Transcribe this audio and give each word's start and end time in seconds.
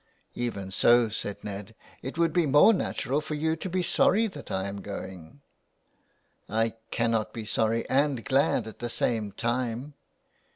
''Even 0.33 0.71
so," 0.71 1.09
said 1.09 1.43
Ned,'' 1.43 1.75
it 2.01 2.17
would 2.17 2.33
be 2.33 2.47
more 2.47 2.73
natural 2.73 3.21
for 3.21 3.35
you 3.35 3.55
to 3.57 3.69
be 3.69 3.83
sorry 3.83 4.25
that 4.25 4.49
I 4.49 4.67
am 4.67 4.81
going.'' 4.81 5.41
*' 6.01 6.45
I 6.49 6.73
cannot 6.89 7.33
be 7.33 7.45
sorry 7.45 7.87
and 7.87 8.25
glad 8.25 8.65
at 8.65 8.79
the 8.79 8.89
same 8.89 9.31
time." 9.31 9.93